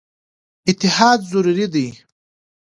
[0.69, 1.87] اتحاد ضروري دی.